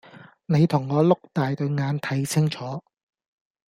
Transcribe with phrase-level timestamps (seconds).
[0.47, 2.83] 你同我碌大對眼睇清楚